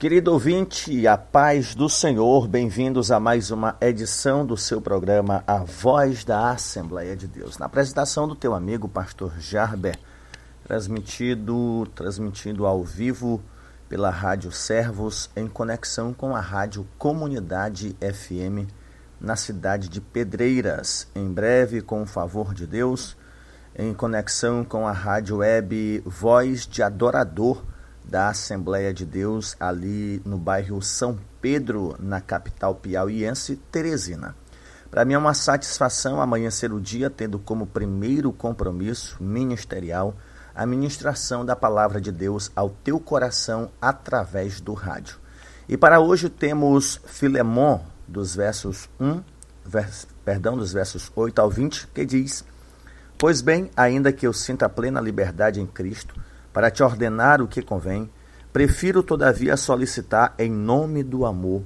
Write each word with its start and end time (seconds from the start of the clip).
Querido 0.00 0.32
ouvinte, 0.32 1.06
a 1.06 1.18
paz 1.18 1.74
do 1.74 1.86
Senhor, 1.86 2.48
bem-vindos 2.48 3.12
a 3.12 3.20
mais 3.20 3.50
uma 3.50 3.76
edição 3.82 4.46
do 4.46 4.56
seu 4.56 4.80
programa 4.80 5.44
A 5.46 5.58
Voz 5.58 6.24
da 6.24 6.52
Assembleia 6.52 7.14
de 7.14 7.28
Deus. 7.28 7.58
Na 7.58 7.66
apresentação 7.66 8.26
do 8.26 8.34
teu 8.34 8.54
amigo 8.54 8.88
pastor 8.88 9.38
Jarber, 9.38 9.98
transmitido, 10.64 11.86
transmitido 11.94 12.64
ao 12.64 12.82
vivo 12.82 13.42
pela 13.90 14.08
Rádio 14.08 14.50
Servos 14.50 15.28
em 15.36 15.46
conexão 15.46 16.14
com 16.14 16.34
a 16.34 16.40
Rádio 16.40 16.88
Comunidade 16.96 17.94
FM 18.00 18.72
na 19.20 19.36
cidade 19.36 19.90
de 19.90 20.00
Pedreiras. 20.00 21.08
Em 21.14 21.30
breve, 21.30 21.82
com 21.82 22.00
o 22.00 22.06
favor 22.06 22.54
de 22.54 22.66
Deus, 22.66 23.18
em 23.76 23.92
conexão 23.92 24.64
com 24.64 24.88
a 24.88 24.92
Rádio 24.92 25.36
Web 25.36 26.02
Voz 26.06 26.66
de 26.66 26.82
Adorador 26.82 27.62
da 28.04 28.28
Assembleia 28.28 28.92
de 28.92 29.04
Deus, 29.04 29.56
ali 29.60 30.20
no 30.24 30.38
bairro 30.38 30.82
São 30.82 31.18
Pedro, 31.40 31.96
na 31.98 32.20
capital 32.20 32.74
piauiense, 32.74 33.56
Teresina. 33.70 34.34
Para 34.90 35.04
mim 35.04 35.14
é 35.14 35.18
uma 35.18 35.34
satisfação 35.34 36.20
amanhecer 36.20 36.72
o 36.72 36.80
dia 36.80 37.08
tendo 37.08 37.38
como 37.38 37.66
primeiro 37.66 38.32
compromisso 38.32 39.16
ministerial 39.22 40.16
a 40.54 40.66
ministração 40.66 41.44
da 41.44 41.54
palavra 41.54 42.00
de 42.00 42.10
Deus 42.10 42.50
ao 42.56 42.70
teu 42.70 42.98
coração 42.98 43.70
através 43.80 44.60
do 44.60 44.74
rádio. 44.74 45.16
E 45.68 45.76
para 45.76 46.00
hoje 46.00 46.28
temos 46.28 47.00
Filemon, 47.06 47.80
dos 48.08 48.34
versos 48.34 48.88
1, 48.98 49.22
vers, 49.64 50.08
perdão, 50.24 50.56
dos 50.56 50.72
versos 50.72 51.12
8 51.14 51.38
ao 51.38 51.48
20, 51.48 51.86
que 51.94 52.04
diz: 52.04 52.44
Pois 53.16 53.40
bem, 53.40 53.70
ainda 53.76 54.12
que 54.12 54.26
eu 54.26 54.32
sinta 54.32 54.68
plena 54.68 55.00
liberdade 55.00 55.60
em 55.60 55.66
Cristo, 55.66 56.14
para 56.52 56.70
te 56.70 56.82
ordenar 56.82 57.40
o 57.40 57.48
que 57.48 57.62
convém, 57.62 58.10
prefiro 58.52 59.02
todavia 59.02 59.56
solicitar 59.56 60.34
em 60.38 60.50
nome 60.50 61.02
do 61.02 61.24
amor, 61.24 61.62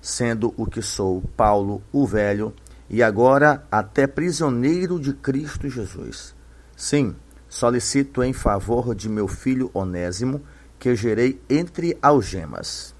sendo 0.00 0.52
o 0.56 0.66
que 0.66 0.82
sou, 0.82 1.22
Paulo, 1.36 1.82
o 1.92 2.06
velho, 2.06 2.54
e 2.88 3.02
agora 3.02 3.66
até 3.70 4.06
prisioneiro 4.06 5.00
de 5.00 5.12
Cristo 5.12 5.68
Jesus. 5.68 6.34
Sim, 6.76 7.16
solicito 7.48 8.22
em 8.22 8.32
favor 8.32 8.94
de 8.94 9.08
meu 9.08 9.26
filho 9.26 9.70
Onésimo, 9.74 10.42
que 10.78 10.94
gerei 10.94 11.40
entre 11.48 11.96
algemas. 12.02 12.94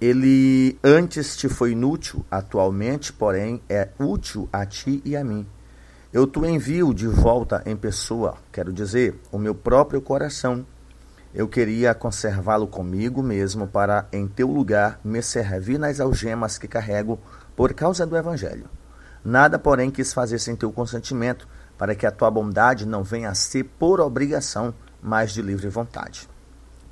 Ele 0.00 0.78
antes 0.82 1.36
te 1.36 1.48
foi 1.48 1.72
inútil, 1.72 2.24
atualmente, 2.30 3.12
porém, 3.12 3.62
é 3.68 3.90
útil 3.98 4.48
a 4.52 4.66
ti 4.66 5.00
e 5.04 5.16
a 5.16 5.22
mim 5.22 5.46
eu 6.14 6.28
te 6.28 6.38
envio 6.38 6.94
de 6.94 7.08
volta 7.08 7.60
em 7.66 7.74
pessoa, 7.74 8.36
quero 8.52 8.72
dizer, 8.72 9.20
o 9.32 9.36
meu 9.36 9.52
próprio 9.52 10.00
coração. 10.00 10.64
Eu 11.34 11.48
queria 11.48 11.92
conservá-lo 11.92 12.68
comigo 12.68 13.20
mesmo 13.20 13.66
para, 13.66 14.06
em 14.12 14.28
teu 14.28 14.46
lugar, 14.46 15.00
me 15.02 15.20
servir 15.20 15.76
nas 15.76 15.98
algemas 15.98 16.56
que 16.56 16.68
carrego 16.68 17.18
por 17.56 17.74
causa 17.74 18.06
do 18.06 18.16
Evangelho. 18.16 18.70
Nada, 19.24 19.58
porém, 19.58 19.90
quis 19.90 20.14
fazer 20.14 20.38
sem 20.38 20.54
teu 20.54 20.70
consentimento, 20.70 21.48
para 21.76 21.96
que 21.96 22.06
a 22.06 22.12
tua 22.12 22.30
bondade 22.30 22.86
não 22.86 23.02
venha 23.02 23.30
a 23.30 23.34
ser 23.34 23.64
por 23.64 24.00
obrigação, 24.00 24.72
mas 25.02 25.32
de 25.32 25.42
livre 25.42 25.66
vontade. 25.68 26.28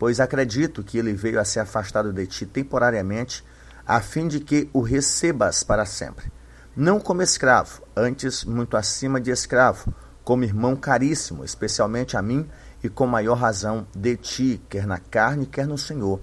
Pois 0.00 0.18
acredito 0.18 0.82
que 0.82 0.98
ele 0.98 1.12
veio 1.12 1.38
a 1.38 1.44
ser 1.44 1.60
afastado 1.60 2.12
de 2.12 2.26
ti 2.26 2.44
temporariamente, 2.44 3.44
a 3.86 4.00
fim 4.00 4.26
de 4.26 4.40
que 4.40 4.68
o 4.72 4.80
recebas 4.80 5.62
para 5.62 5.86
sempre 5.86 6.24
não 6.74 6.98
como 6.98 7.20
escravo, 7.20 7.82
antes 7.94 8.44
muito 8.44 8.76
acima 8.78 9.20
de 9.20 9.30
escravo, 9.30 9.92
como 10.24 10.44
irmão 10.44 10.74
caríssimo, 10.74 11.44
especialmente 11.44 12.16
a 12.16 12.22
mim 12.22 12.48
e 12.82 12.88
com 12.88 13.06
maior 13.06 13.34
razão 13.34 13.86
de 13.94 14.16
ti, 14.16 14.62
quer 14.70 14.86
na 14.86 14.98
carne, 14.98 15.44
quer 15.44 15.66
no 15.66 15.76
Senhor. 15.76 16.20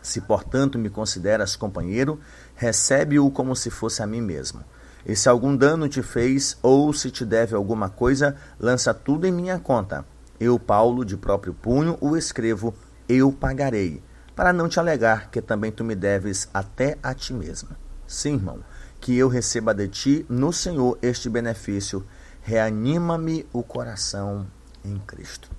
Se, 0.00 0.20
portanto, 0.20 0.78
me 0.78 0.88
consideras 0.88 1.56
companheiro, 1.56 2.18
recebe-o 2.54 3.30
como 3.30 3.54
se 3.54 3.68
fosse 3.68 4.02
a 4.02 4.06
mim 4.06 4.22
mesmo. 4.22 4.64
E 5.04 5.14
se 5.14 5.28
algum 5.28 5.54
dano 5.54 5.88
te 5.88 6.02
fez, 6.02 6.56
ou 6.62 6.92
se 6.92 7.10
te 7.10 7.24
deve 7.24 7.54
alguma 7.54 7.90
coisa, 7.90 8.34
lança 8.58 8.94
tudo 8.94 9.26
em 9.26 9.32
minha 9.32 9.58
conta. 9.58 10.06
Eu, 10.40 10.58
Paulo, 10.58 11.04
de 11.04 11.16
próprio 11.16 11.52
punho, 11.52 11.98
o 12.00 12.16
escrevo, 12.16 12.74
eu 13.08 13.30
pagarei, 13.30 14.02
para 14.34 14.52
não 14.52 14.68
te 14.68 14.80
alegar 14.80 15.30
que 15.30 15.42
também 15.42 15.70
tu 15.70 15.84
me 15.84 15.94
deves 15.94 16.48
até 16.54 16.96
a 17.02 17.12
ti 17.12 17.32
mesmo. 17.32 17.68
Sim, 18.06 18.34
irmão, 18.34 18.60
que 19.00 19.16
eu 19.16 19.28
receba 19.28 19.74
de 19.74 19.88
ti 19.88 20.26
no 20.28 20.52
Senhor 20.52 20.98
este 21.02 21.28
benefício. 21.28 22.04
Reanima-me 22.42 23.46
o 23.52 23.62
coração 23.62 24.46
em 24.84 24.98
Cristo. 24.98 25.50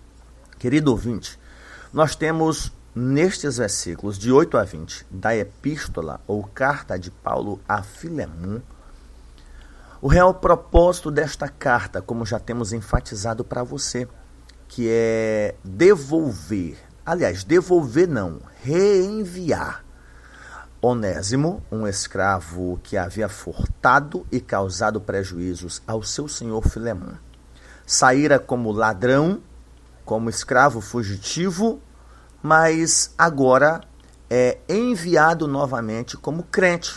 Querido 0.57 0.91
ouvinte, 0.91 1.39
nós 1.93 2.15
temos 2.15 2.71
nestes 2.95 3.57
versículos 3.57 4.17
de 4.17 4.31
8 4.31 4.57
a 4.57 4.63
20 4.63 5.05
da 5.11 5.35
epístola 5.35 6.19
ou 6.25 6.43
carta 6.43 6.97
de 6.97 7.11
Paulo 7.11 7.59
a 7.67 7.83
Filemon, 7.83 8.59
o 10.01 10.07
real 10.07 10.33
propósito 10.33 11.09
desta 11.11 11.47
carta, 11.47 12.01
como 12.01 12.25
já 12.25 12.39
temos 12.39 12.73
enfatizado 12.73 13.43
para 13.43 13.63
você, 13.63 14.07
que 14.67 14.87
é 14.89 15.55
devolver, 15.63 16.77
aliás, 17.05 17.43
devolver 17.43 18.07
não, 18.07 18.39
reenviar 18.61 19.83
Onésimo, 20.87 21.61
um 21.69 21.85
escravo 21.85 22.79
que 22.81 22.95
havia 22.95 23.27
furtado 23.27 24.25
e 24.31 24.39
causado 24.39 25.01
prejuízos 25.01 25.81
ao 25.85 26.01
seu 26.01 26.29
senhor 26.29 26.65
Filemão. 26.65 27.17
Saíra 27.85 28.39
como 28.39 28.71
ladrão, 28.71 29.43
como 30.05 30.29
escravo 30.29 30.79
fugitivo, 30.79 31.81
mas 32.41 33.13
agora 33.17 33.81
é 34.29 34.59
enviado 34.69 35.45
novamente 35.45 36.15
como 36.15 36.43
crente, 36.43 36.95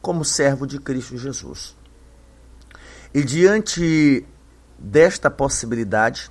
como 0.00 0.24
servo 0.24 0.64
de 0.64 0.78
Cristo 0.78 1.16
Jesus. 1.16 1.76
E 3.12 3.24
diante 3.24 4.24
desta 4.78 5.28
possibilidade, 5.28 6.30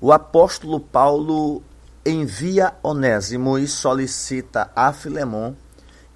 o 0.00 0.12
apóstolo 0.12 0.78
Paulo 0.78 1.64
envia 2.04 2.74
Onésimo 2.80 3.58
e 3.58 3.66
solicita 3.66 4.70
a 4.76 4.92
Filemão 4.92 5.56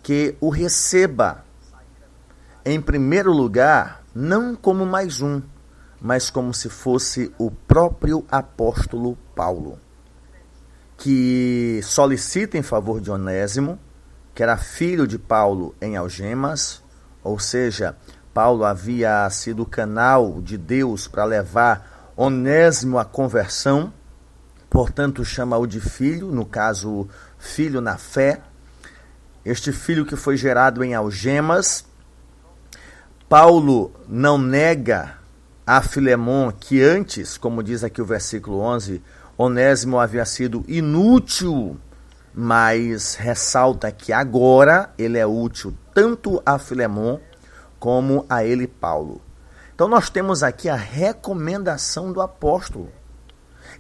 que 0.03 0.37
o 0.41 0.49
receba, 0.49 1.45
em 2.65 2.81
primeiro 2.81 3.33
lugar, 3.33 4.03
não 4.15 4.55
como 4.55 4.85
mais 4.87 5.21
um, 5.21 5.43
mas 6.01 6.31
como 6.31 6.55
se 6.55 6.69
fosse 6.69 7.33
o 7.39 7.51
próprio 7.51 8.25
apóstolo 8.31 9.17
Paulo, 9.35 9.79
que 10.97 11.81
solicita 11.83 12.57
em 12.57 12.63
favor 12.63 13.01
de 13.01 13.11
Onésimo, 13.11 13.79
que 14.35 14.43
era 14.43 14.57
filho 14.57 15.07
de 15.07 15.19
Paulo 15.19 15.75
em 15.81 15.97
algemas, 15.97 16.83
ou 17.23 17.39
seja, 17.39 17.97
Paulo 18.33 18.65
havia 18.65 19.29
sido 19.31 19.67
canal 19.67 20.41
de 20.41 20.57
Deus 20.57 21.07
para 21.07 21.25
levar 21.25 22.13
Onésimo 22.17 22.99
à 22.99 23.05
conversão, 23.05 23.93
portanto 24.69 25.25
chama-o 25.25 25.67
de 25.67 25.81
filho, 25.81 26.29
no 26.29 26.47
caso, 26.47 27.09
filho 27.39 27.81
na 27.81 27.99
fé, 27.99 28.41
este 29.45 29.73
filho 29.73 30.05
que 30.05 30.17
foi 30.17 30.37
gerado 30.37 30.83
em 30.85 30.95
algemas. 30.95 31.85
Paulo 33.29 33.93
não 34.09 34.37
nega 34.37 35.15
a 35.67 35.81
Filemon 35.81 36.51
que 36.51 36.83
antes, 36.83 37.39
como 37.39 37.63
diz 37.63 37.85
aqui 37.85 38.03
o 38.03 38.05
versículo 38.05 38.59
11, 38.59 39.03
Onésimo 39.39 39.99
havia 39.99 40.25
sido 40.25 40.65
inútil, 40.69 41.79
mas 42.35 43.15
ressalta 43.15 43.91
que 43.91 44.13
agora 44.13 44.93
ele 44.99 45.17
é 45.17 45.27
útil 45.27 45.75
tanto 45.95 46.43
a 46.45 46.59
Filemon 46.59 47.19
como 47.79 48.27
a 48.29 48.45
ele 48.45 48.67
Paulo. 48.67 49.23
Então 49.75 49.89
nós 49.89 50.11
temos 50.11 50.43
aqui 50.43 50.69
a 50.69 50.77
recomendação 50.77 52.13
do 52.13 52.21
apóstolo. 52.21 52.93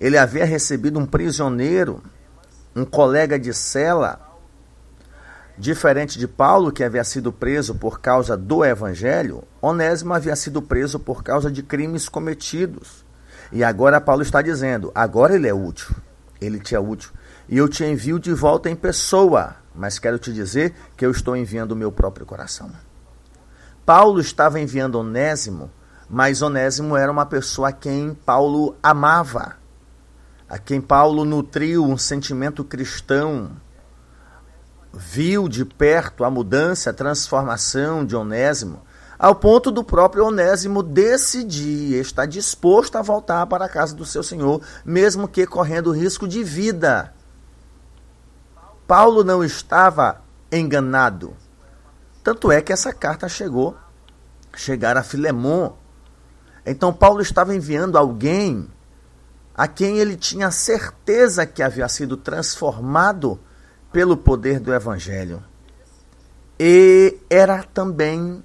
Ele 0.00 0.16
havia 0.16 0.46
recebido 0.46 0.98
um 0.98 1.04
prisioneiro, 1.04 2.02
um 2.74 2.86
colega 2.86 3.38
de 3.38 3.52
cela, 3.52 4.29
Diferente 5.60 6.18
de 6.18 6.26
Paulo, 6.26 6.72
que 6.72 6.82
havia 6.82 7.04
sido 7.04 7.30
preso 7.30 7.74
por 7.74 8.00
causa 8.00 8.34
do 8.34 8.64
evangelho, 8.64 9.44
Onésimo 9.60 10.14
havia 10.14 10.34
sido 10.34 10.62
preso 10.62 10.98
por 10.98 11.22
causa 11.22 11.50
de 11.50 11.62
crimes 11.62 12.08
cometidos. 12.08 13.04
E 13.52 13.62
agora 13.62 14.00
Paulo 14.00 14.22
está 14.22 14.40
dizendo: 14.40 14.90
agora 14.94 15.34
ele 15.34 15.46
é 15.46 15.52
útil, 15.52 15.94
ele 16.40 16.58
te 16.58 16.74
é 16.74 16.80
útil. 16.80 17.10
E 17.46 17.58
eu 17.58 17.68
te 17.68 17.84
envio 17.84 18.18
de 18.18 18.32
volta 18.32 18.70
em 18.70 18.74
pessoa, 18.74 19.56
mas 19.74 19.98
quero 19.98 20.18
te 20.18 20.32
dizer 20.32 20.74
que 20.96 21.04
eu 21.04 21.10
estou 21.10 21.36
enviando 21.36 21.72
o 21.72 21.76
meu 21.76 21.92
próprio 21.92 22.24
coração. 22.24 22.70
Paulo 23.84 24.18
estava 24.18 24.58
enviando 24.58 24.98
Onésimo, 24.98 25.70
mas 26.08 26.40
Onésimo 26.40 26.96
era 26.96 27.12
uma 27.12 27.26
pessoa 27.26 27.68
a 27.68 27.72
quem 27.72 28.14
Paulo 28.14 28.76
amava, 28.82 29.56
a 30.48 30.56
quem 30.56 30.80
Paulo 30.80 31.22
nutriu 31.26 31.84
um 31.84 31.98
sentimento 31.98 32.64
cristão 32.64 33.50
viu 34.92 35.48
de 35.48 35.64
perto 35.64 36.24
a 36.24 36.30
mudança, 36.30 36.90
a 36.90 36.94
transformação 36.94 38.04
de 38.04 38.16
Onésimo, 38.16 38.82
ao 39.18 39.34
ponto 39.34 39.70
do 39.70 39.84
próprio 39.84 40.26
Onésimo 40.26 40.82
decidir, 40.82 42.00
estar 42.00 42.26
disposto 42.26 42.96
a 42.96 43.02
voltar 43.02 43.46
para 43.46 43.66
a 43.66 43.68
casa 43.68 43.94
do 43.94 44.04
seu 44.04 44.22
senhor, 44.22 44.62
mesmo 44.84 45.28
que 45.28 45.46
correndo 45.46 45.92
risco 45.92 46.26
de 46.26 46.42
vida. 46.42 47.12
Paulo 48.86 49.22
não 49.22 49.44
estava 49.44 50.22
enganado. 50.50 51.36
Tanto 52.24 52.50
é 52.50 52.60
que 52.60 52.72
essa 52.72 52.92
carta 52.92 53.28
chegou, 53.28 53.76
chegar 54.56 54.96
a 54.96 55.02
Filemon. 55.02 55.72
Então 56.66 56.92
Paulo 56.92 57.20
estava 57.20 57.54
enviando 57.54 57.96
alguém 57.96 58.68
a 59.54 59.68
quem 59.68 59.98
ele 59.98 60.16
tinha 60.16 60.50
certeza 60.50 61.46
que 61.46 61.62
havia 61.62 61.88
sido 61.88 62.16
transformado 62.16 63.38
pelo 63.92 64.16
poder 64.16 64.60
do 64.60 64.72
evangelho. 64.72 65.42
E 66.58 67.18
era 67.28 67.62
também 67.62 68.42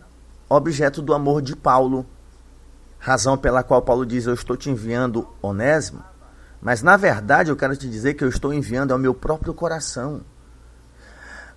objeto 0.50 1.02
do 1.02 1.14
amor 1.14 1.42
de 1.42 1.56
Paulo, 1.56 2.06
razão 2.98 3.38
pela 3.38 3.64
qual 3.64 3.82
Paulo 3.82 4.06
diz: 4.06 4.26
Eu 4.26 4.34
estou 4.34 4.56
te 4.56 4.70
enviando 4.70 5.28
Onésimo, 5.42 6.04
mas 6.62 6.82
na 6.82 6.98
verdade 6.98 7.50
eu 7.50 7.56
quero 7.56 7.76
te 7.76 7.90
dizer 7.90 8.14
que 8.14 8.24
eu 8.24 8.30
estou 8.30 8.54
enviando 8.54 8.92
ao 8.92 8.98
meu 8.98 9.14
próprio 9.14 9.54
coração. 9.54 10.22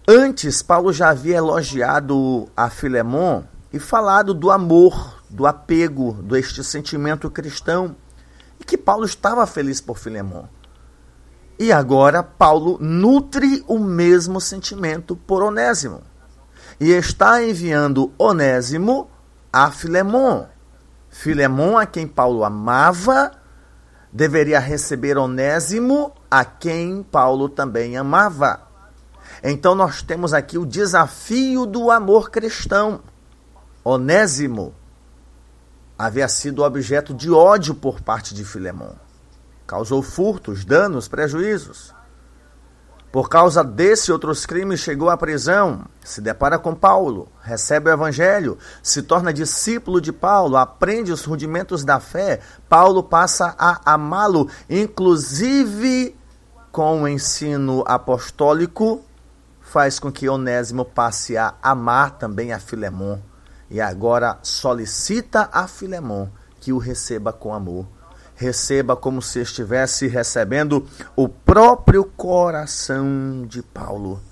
Antes, 0.06 0.62
Paulo 0.62 0.92
já 0.92 1.10
havia 1.10 1.36
elogiado 1.36 2.48
a 2.56 2.70
Filemon 2.70 3.42
e 3.70 3.78
falado 3.78 4.32
do 4.32 4.50
amor, 4.50 5.22
do 5.28 5.46
apego, 5.46 6.14
deste 6.22 6.64
sentimento 6.64 7.30
cristão, 7.30 7.94
e 8.58 8.64
que 8.64 8.78
Paulo 8.78 9.04
estava 9.04 9.46
feliz 9.46 9.80
por 9.80 9.98
Filemon. 9.98 10.46
E 11.58 11.72
agora 11.72 12.22
Paulo 12.22 12.78
nutre 12.80 13.64
o 13.66 13.78
mesmo 13.78 14.40
sentimento 14.40 15.16
por 15.16 15.42
Onésimo. 15.42 16.02
E 16.78 16.90
está 16.90 17.42
enviando 17.42 18.12
Onésimo 18.16 19.10
a 19.52 19.70
Filemon. 19.70 20.46
Filemon, 21.10 21.76
a 21.76 21.84
quem 21.84 22.06
Paulo 22.06 22.44
amava, 22.44 23.32
deveria 24.12 24.60
receber 24.60 25.18
Onésimo, 25.18 26.12
a 26.30 26.44
quem 26.44 27.02
Paulo 27.02 27.48
também 27.48 27.96
amava. 27.96 28.60
Então 29.42 29.74
nós 29.74 30.00
temos 30.00 30.32
aqui 30.32 30.58
o 30.58 30.66
desafio 30.66 31.66
do 31.66 31.90
amor 31.90 32.30
cristão. 32.30 33.00
Onésimo 33.82 34.74
havia 35.98 36.28
sido 36.28 36.62
objeto 36.62 37.12
de 37.12 37.30
ódio 37.30 37.74
por 37.74 38.00
parte 38.00 38.32
de 38.32 38.44
Filemon. 38.44 39.07
Causou 39.68 40.02
furtos, 40.02 40.64
danos, 40.64 41.08
prejuízos. 41.08 41.94
Por 43.12 43.28
causa 43.28 43.62
desse 43.62 44.10
e 44.10 44.12
outros 44.12 44.46
crimes, 44.46 44.80
chegou 44.80 45.10
à 45.10 45.16
prisão, 45.16 45.84
se 46.02 46.22
depara 46.22 46.58
com 46.58 46.74
Paulo, 46.74 47.28
recebe 47.42 47.90
o 47.90 47.92
evangelho, 47.92 48.56
se 48.82 49.02
torna 49.02 49.30
discípulo 49.30 50.00
de 50.00 50.10
Paulo, 50.10 50.56
aprende 50.56 51.12
os 51.12 51.22
rudimentos 51.24 51.84
da 51.84 52.00
fé. 52.00 52.40
Paulo 52.66 53.02
passa 53.02 53.54
a 53.58 53.92
amá-lo, 53.92 54.48
inclusive 54.70 56.16
com 56.72 57.02
o 57.02 57.08
ensino 57.08 57.84
apostólico, 57.86 59.04
faz 59.60 59.98
com 59.98 60.10
que 60.10 60.30
Onésimo 60.30 60.86
passe 60.86 61.36
a 61.36 61.54
amar 61.62 62.12
também 62.12 62.54
a 62.54 62.58
Filemon 62.58 63.18
e 63.70 63.82
agora 63.82 64.38
solicita 64.42 65.50
a 65.52 65.68
Filemon 65.68 66.28
que 66.58 66.72
o 66.72 66.78
receba 66.78 67.34
com 67.34 67.52
amor. 67.52 67.97
Receba 68.40 68.94
como 68.94 69.20
se 69.20 69.40
estivesse 69.40 70.06
recebendo 70.06 70.86
o 71.16 71.28
próprio 71.28 72.04
coração 72.04 73.44
de 73.48 73.64
Paulo. 73.64 74.22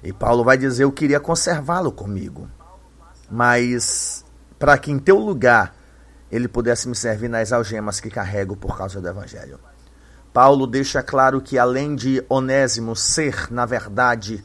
E 0.00 0.12
Paulo 0.12 0.44
vai 0.44 0.56
dizer: 0.56 0.84
Eu 0.84 0.92
queria 0.92 1.18
conservá-lo 1.18 1.90
comigo, 1.90 2.48
mas 3.28 4.24
para 4.60 4.78
que 4.78 4.92
em 4.92 4.98
teu 5.00 5.18
lugar 5.18 5.74
ele 6.30 6.46
pudesse 6.46 6.88
me 6.88 6.94
servir 6.94 7.28
nas 7.28 7.52
algemas 7.52 7.98
que 7.98 8.08
carrego 8.08 8.54
por 8.54 8.78
causa 8.78 9.00
do 9.00 9.08
Evangelho. 9.08 9.58
Paulo 10.32 10.64
deixa 10.64 11.02
claro 11.02 11.40
que, 11.40 11.58
além 11.58 11.96
de 11.96 12.24
Onésimo 12.28 12.94
ser, 12.94 13.50
na 13.50 13.66
verdade, 13.66 14.44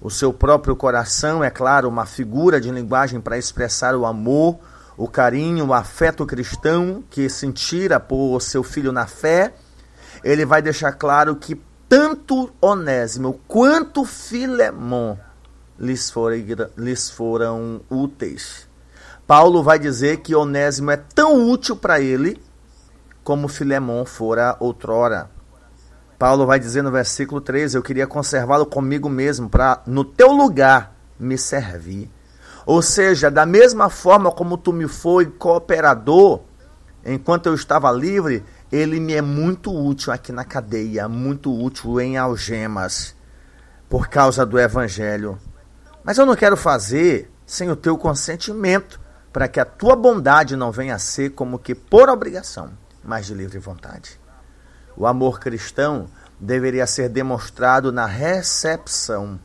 o 0.00 0.08
seu 0.08 0.32
próprio 0.32 0.76
coração, 0.76 1.42
é 1.42 1.50
claro, 1.50 1.88
uma 1.88 2.06
figura 2.06 2.60
de 2.60 2.70
linguagem 2.70 3.20
para 3.20 3.36
expressar 3.36 3.96
o 3.96 4.06
amor, 4.06 4.60
o 4.96 5.08
carinho, 5.08 5.66
o 5.66 5.74
afeto 5.74 6.26
cristão 6.26 7.02
que 7.10 7.28
sentira 7.28 7.98
por 7.98 8.40
seu 8.40 8.62
filho 8.62 8.92
na 8.92 9.06
fé. 9.06 9.54
Ele 10.22 10.44
vai 10.44 10.62
deixar 10.62 10.92
claro 10.92 11.36
que 11.36 11.60
tanto 11.88 12.52
Onésimo 12.60 13.40
quanto 13.46 14.04
Filemon 14.04 15.16
lhes 15.78 16.10
foram, 16.10 16.36
lhes 16.76 17.10
foram 17.10 17.80
úteis. 17.90 18.68
Paulo 19.26 19.62
vai 19.62 19.78
dizer 19.78 20.18
que 20.18 20.34
Onésimo 20.34 20.90
é 20.90 20.96
tão 20.96 21.50
útil 21.50 21.76
para 21.76 22.00
ele 22.00 22.40
como 23.24 23.48
Filemon 23.48 24.04
fora 24.04 24.56
outrora. 24.60 25.30
Paulo 26.18 26.46
vai 26.46 26.58
dizer 26.60 26.82
no 26.82 26.90
versículo 26.90 27.40
13: 27.40 27.76
Eu 27.76 27.82
queria 27.82 28.06
conservá-lo 28.06 28.66
comigo 28.66 29.08
mesmo, 29.08 29.48
para 29.48 29.82
no 29.86 30.04
teu 30.04 30.32
lugar 30.32 30.94
me 31.18 31.36
servir. 31.36 32.10
Ou 32.64 32.80
seja, 32.82 33.30
da 33.30 33.44
mesma 33.44 33.90
forma 33.90 34.30
como 34.30 34.56
tu 34.56 34.72
me 34.72 34.86
foi 34.86 35.26
cooperador, 35.26 36.42
enquanto 37.04 37.46
eu 37.46 37.54
estava 37.54 37.90
livre, 37.90 38.44
ele 38.70 39.00
me 39.00 39.14
é 39.14 39.22
muito 39.22 39.72
útil 39.74 40.12
aqui 40.12 40.32
na 40.32 40.44
cadeia, 40.44 41.08
muito 41.08 41.52
útil 41.52 42.00
em 42.00 42.16
algemas, 42.16 43.14
por 43.88 44.08
causa 44.08 44.46
do 44.46 44.58
evangelho. 44.58 45.38
Mas 46.04 46.18
eu 46.18 46.26
não 46.26 46.36
quero 46.36 46.56
fazer 46.56 47.30
sem 47.46 47.70
o 47.70 47.76
teu 47.76 47.98
consentimento, 47.98 49.00
para 49.32 49.48
que 49.48 49.58
a 49.58 49.64
tua 49.64 49.96
bondade 49.96 50.56
não 50.56 50.70
venha 50.70 50.94
a 50.94 50.98
ser 50.98 51.30
como 51.30 51.58
que 51.58 51.74
por 51.74 52.08
obrigação, 52.08 52.70
mas 53.02 53.26
de 53.26 53.34
livre 53.34 53.58
vontade. 53.58 54.20
O 54.96 55.06
amor 55.06 55.40
cristão 55.40 56.08
deveria 56.38 56.86
ser 56.86 57.08
demonstrado 57.08 57.90
na 57.90 58.04
recepção, 58.04 59.40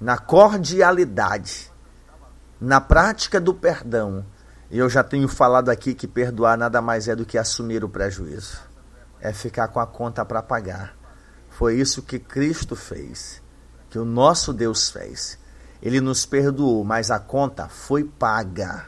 na 0.00 0.18
cordialidade, 0.18 1.71
na 2.62 2.80
prática 2.80 3.40
do 3.40 3.52
perdão. 3.52 4.24
Eu 4.70 4.88
já 4.88 5.02
tenho 5.02 5.26
falado 5.26 5.68
aqui 5.68 5.94
que 5.94 6.06
perdoar 6.06 6.56
nada 6.56 6.80
mais 6.80 7.08
é 7.08 7.16
do 7.16 7.26
que 7.26 7.36
assumir 7.36 7.82
o 7.82 7.88
prejuízo. 7.88 8.60
É 9.20 9.32
ficar 9.32 9.66
com 9.68 9.80
a 9.80 9.86
conta 9.86 10.24
para 10.24 10.40
pagar. 10.40 10.96
Foi 11.50 11.74
isso 11.74 12.02
que 12.02 12.20
Cristo 12.20 12.76
fez, 12.76 13.42
que 13.90 13.98
o 13.98 14.04
nosso 14.04 14.52
Deus 14.52 14.90
fez. 14.90 15.40
Ele 15.82 16.00
nos 16.00 16.24
perdoou, 16.24 16.84
mas 16.84 17.10
a 17.10 17.18
conta 17.18 17.68
foi 17.68 18.04
paga. 18.04 18.86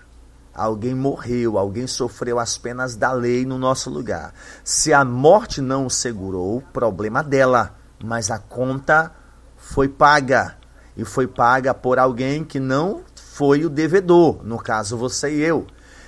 Alguém 0.55 0.95
morreu, 0.95 1.59
alguém 1.59 1.89
sofreu 1.89 2.39
as 2.39 2.57
penas 2.57 2.95
da 2.95 3.11
lei 3.11 3.45
no 3.45 3.59
nosso 3.59 3.91
lugar. 3.91 4.33
Se 4.63 4.93
a 4.93 5.05
morte 5.05 5.61
não 5.61 5.87
o 5.87 5.91
segurou, 5.91 6.63
problema 6.73 7.25
dela, 7.25 7.75
mas 8.03 8.31
a 8.31 8.39
conta 8.39 9.13
foi 9.57 9.89
paga. 9.89 10.57
E 10.97 11.05
foi 11.05 11.27
paga 11.27 11.75
por 11.75 11.99
alguém 11.99 12.45
que 12.45 12.61
não 12.61 13.03
foi 13.35 13.65
o 13.65 13.69
devedor, 13.69 14.45
no 14.45 14.59
caso 14.59 14.97
você 14.97 15.29
e 15.35 15.43
eu. 15.43 15.67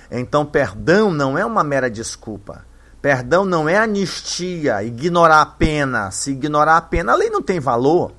Então, 0.09 0.45
perdão 0.45 1.11
não 1.11 1.37
é 1.37 1.45
uma 1.45 1.61
mera 1.61 1.91
desculpa. 1.91 2.65
Perdão 3.01 3.43
não 3.43 3.67
é 3.67 3.77
anistia, 3.77 4.81
ignorar 4.81 5.41
a 5.41 5.45
pena. 5.45 6.09
Se 6.09 6.31
ignorar 6.31 6.77
a 6.77 6.81
pena, 6.81 7.11
a 7.11 7.15
lei 7.15 7.29
não 7.29 7.41
tem 7.41 7.59
valor. 7.59 8.13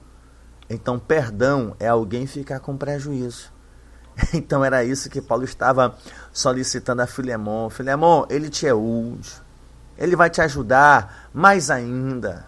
Então, 0.69 0.99
perdão 0.99 1.75
é 1.81 1.89
alguém 1.89 2.27
ficar 2.27 2.61
com 2.61 2.77
prejuízo. 2.77 3.51
Então 4.35 4.65
era 4.65 4.85
isso 4.85 5.09
que 5.09 5.23
Paulo 5.23 5.45
estava 5.45 5.97
solicitando 6.31 7.01
a 7.01 7.07
Filemon. 7.07 7.71
Filemon, 7.71 8.27
ele 8.29 8.51
te 8.51 8.67
é 8.67 8.75
útil. 8.75 9.41
Ele 9.97 10.17
vai 10.17 10.29
te 10.29 10.43
ajudar 10.43 11.31
mais 11.33 11.71
ainda. 11.71 12.45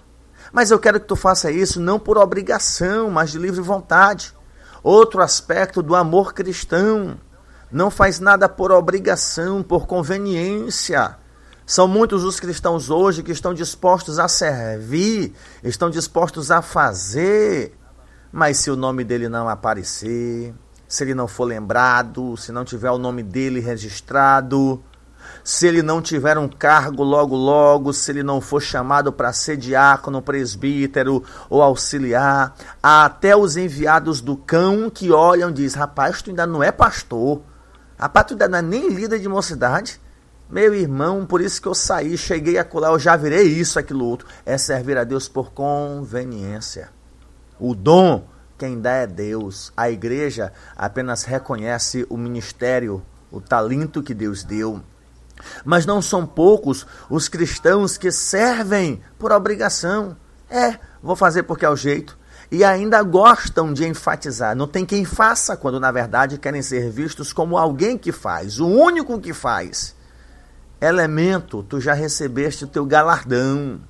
Mas 0.53 0.71
eu 0.71 0.79
quero 0.79 1.01
que 1.01 1.07
tu 1.07 1.17
faça 1.17 1.51
isso 1.51 1.81
não 1.81 1.99
por 1.99 2.19
obrigação, 2.19 3.09
mas 3.09 3.31
de 3.31 3.39
livre 3.39 3.61
vontade. 3.61 4.35
Outro 4.83 5.23
aspecto 5.23 5.83
do 5.83 5.95
amor 5.95 6.33
cristão. 6.33 7.19
Não 7.71 7.91
faz 7.91 8.19
nada 8.19 8.49
por 8.49 8.73
obrigação, 8.73 9.63
por 9.63 9.87
conveniência. 9.87 11.17
São 11.65 11.87
muitos 11.87 12.25
os 12.25 12.41
cristãos 12.41 12.91
hoje 12.91 13.23
que 13.23 13.31
estão 13.31 13.55
dispostos 13.55 14.19
a 14.19 14.27
servir, 14.27 15.33
estão 15.63 15.89
dispostos 15.89 16.51
a 16.51 16.61
fazer, 16.61 17.79
mas 18.33 18.57
se 18.57 18.73
o 18.73 18.77
nome 18.77 19.05
dele 19.05 19.29
não 19.29 19.49
aparecer, 19.49 20.53
se 20.89 21.05
ele 21.05 21.15
não 21.15 21.29
for 21.29 21.45
lembrado, 21.45 22.37
se 22.37 22.51
não 22.51 22.65
tiver 22.65 22.91
o 22.91 22.99
nome 22.99 23.23
dele 23.23 23.61
registrado, 23.61 24.83
se 25.43 25.67
ele 25.67 25.83
não 25.83 26.03
tiver 26.03 26.37
um 26.39 26.49
cargo 26.49 27.03
logo 27.03 27.35
logo, 27.37 27.93
se 27.93 28.11
ele 28.11 28.23
não 28.23 28.41
for 28.41 28.61
chamado 28.61 29.13
para 29.13 29.33
ser 29.33 29.57
diácono, 29.57 30.23
presbítero 30.23 31.23
ou 31.49 31.63
auxiliar, 31.63 32.55
há 32.83 33.05
até 33.05 33.37
os 33.37 33.57
enviados 33.57 34.21
do 34.21 34.37
cão 34.37 34.91
que 34.91 35.11
olham 35.11 35.51
e 35.51 35.55
diz: 35.55 35.75
"Rapaz, 35.75 36.23
tu 36.23 36.31
ainda 36.31 36.47
não 36.47 36.63
é 36.63 36.73
pastor. 36.73 37.43
Rapaz, 37.99 38.27
tu 38.27 38.35
ainda 38.35 38.49
não 38.49 38.59
é 38.59 38.63
nem 38.63 38.89
líder 38.89 39.19
de 39.19 39.29
mocidade." 39.29 40.01
Meu 40.49 40.75
irmão, 40.75 41.25
por 41.25 41.41
isso 41.41 41.63
que 41.63 41.69
eu 41.69 41.75
saí, 41.75 42.19
cheguei 42.19 42.59
a 42.59 42.65
colar, 42.65 42.89
eu 42.89 42.99
já 42.99 43.17
virei 43.17 43.47
isso, 43.47 43.79
aquilo 43.79 44.05
outro. 44.05 44.27
É 44.45 44.59
servir 44.59 44.99
a 44.99 45.05
Deus 45.05 45.29
por 45.29 45.53
conveniência. 45.53 46.89
O 47.59 47.73
dom 47.73 48.25
quem 48.61 48.79
dá 48.79 48.91
é 48.91 49.07
Deus. 49.07 49.73
A 49.75 49.91
igreja 49.91 50.53
apenas 50.77 51.25
reconhece 51.25 52.07
o 52.11 52.17
ministério, 52.19 53.03
o 53.33 53.41
talento 53.41 54.03
que 54.03 54.13
Deus 54.13 54.45
deu. 54.45 54.83
Mas 55.65 55.87
não 55.87 56.01
são 56.01 56.27
poucos 56.27 56.87
os 57.09 57.29
cristãos 57.29 57.97
que 57.97 58.11
servem 58.11 59.01
por 59.19 59.33
obrigação. 59.33 60.17
É, 60.49 60.79
vou 61.03 61.15
fazer 61.15 61.45
porque 61.45 61.65
é 61.65 61.71
o 61.71 61.77
jeito. 61.77 62.19
e 62.51 62.65
ainda 62.65 63.03
gostam 63.03 63.73
de 63.73 63.87
enfatizar. 63.87 64.57
Não 64.57 64.67
tem 64.67 64.85
quem 64.85 65.05
faça, 65.05 65.57
quando 65.57 65.79
na 65.79 65.93
verdade 65.93 66.37
querem 66.37 66.63
ser 66.63 66.91
vistos 66.91 67.33
como 67.33 67.57
alguém 67.57 67.97
que 67.97 68.11
faz, 68.11 68.59
o 68.59 68.67
único 68.67 69.21
que 69.21 69.33
faz. 69.33 69.95
Elemento, 70.81 71.63
tu 71.63 71.81
já 71.81 71.93
recebeste 71.93 72.65
o 72.65 72.69
teu 72.69 72.85
galardão. 72.85 73.81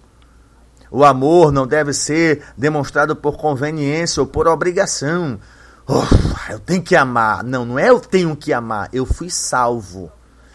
O 0.90 1.04
amor 1.04 1.52
não 1.52 1.66
deve 1.66 1.92
ser 1.92 2.42
demonstrado 2.56 3.14
por 3.14 3.36
conveniência 3.36 4.20
ou 4.20 4.26
por 4.26 4.48
obrigação. 4.48 5.38
Oh, 5.86 6.52
eu 6.52 6.58
tenho 6.58 6.82
que 6.82 6.96
amar. 6.96 7.44
Não, 7.44 7.64
não 7.64 7.78
é 7.78 7.88
eu 7.88 8.00
tenho 8.00 8.34
que 8.36 8.52
amar. 8.52 8.88
Eu 8.92 9.06
fui 9.06 9.30
salvo. 9.30 10.10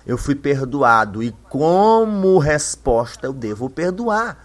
Eu 0.06 0.18
fui 0.18 0.36
perdoado. 0.36 1.24
E 1.24 1.32
como 1.50 2.38
resposta 2.38 3.28
eu 3.28 3.34
devo 3.34 3.70
perdoar. 3.70 4.38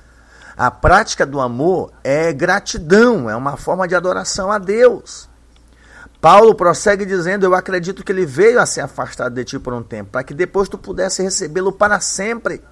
A 0.56 0.70
prática 0.70 1.24
do 1.24 1.40
amor 1.40 1.92
é 2.04 2.32
gratidão, 2.32 3.30
é 3.30 3.34
uma 3.34 3.56
forma 3.56 3.88
de 3.88 3.94
adoração 3.94 4.50
a 4.50 4.58
Deus. 4.58 5.28
Paulo 6.20 6.54
prossegue 6.54 7.06
dizendo: 7.06 7.44
Eu 7.46 7.54
acredito 7.54 8.04
que 8.04 8.12
ele 8.12 8.26
veio 8.26 8.60
a 8.60 8.66
se 8.66 8.80
afastar 8.80 9.30
de 9.30 9.42
ti 9.44 9.58
por 9.58 9.72
um 9.72 9.82
tempo, 9.82 10.10
para 10.10 10.22
que 10.22 10.34
depois 10.34 10.68
tu 10.68 10.76
pudesse 10.76 11.22
recebê-lo 11.22 11.72
para 11.72 11.98
sempre. 11.98 12.62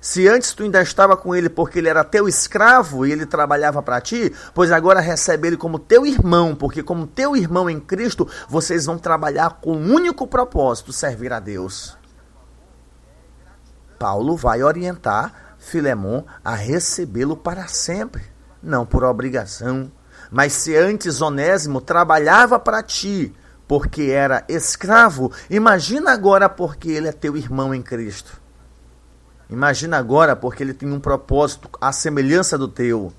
Se 0.00 0.26
antes 0.26 0.54
tu 0.54 0.62
ainda 0.62 0.80
estava 0.80 1.14
com 1.14 1.34
ele 1.34 1.50
porque 1.50 1.78
ele 1.78 1.88
era 1.88 2.02
teu 2.02 2.26
escravo 2.26 3.04
e 3.04 3.12
ele 3.12 3.26
trabalhava 3.26 3.82
para 3.82 4.00
ti, 4.00 4.32
pois 4.54 4.72
agora 4.72 4.98
recebe 4.98 5.48
ele 5.48 5.56
como 5.58 5.78
teu 5.78 6.06
irmão, 6.06 6.54
porque 6.54 6.82
como 6.82 7.06
teu 7.06 7.36
irmão 7.36 7.68
em 7.68 7.78
Cristo, 7.78 8.26
vocês 8.48 8.86
vão 8.86 8.96
trabalhar 8.96 9.58
com 9.60 9.76
um 9.76 9.92
único 9.94 10.26
propósito, 10.26 10.92
servir 10.92 11.32
a 11.32 11.38
Deus. 11.38 11.98
Paulo 13.98 14.34
vai 14.34 14.62
orientar 14.62 15.54
Filemon 15.58 16.24
a 16.42 16.54
recebê-lo 16.54 17.36
para 17.36 17.68
sempre, 17.68 18.24
não 18.62 18.86
por 18.86 19.04
obrigação. 19.04 19.92
Mas 20.30 20.54
se 20.54 20.74
antes 20.74 21.20
Onésimo 21.20 21.82
trabalhava 21.82 22.58
para 22.58 22.82
ti, 22.82 23.34
porque 23.68 24.04
era 24.04 24.44
escravo, 24.48 25.30
imagina 25.50 26.12
agora 26.12 26.48
porque 26.48 26.90
ele 26.90 27.08
é 27.08 27.12
teu 27.12 27.36
irmão 27.36 27.74
em 27.74 27.82
Cristo. 27.82 28.40
Imagina 29.50 29.98
agora, 29.98 30.36
porque 30.36 30.62
ele 30.62 30.72
tem 30.72 30.90
um 30.90 31.00
propósito, 31.00 31.68
à 31.80 31.90
semelhança 31.90 32.56
do 32.56 32.68
teu. 32.68 33.12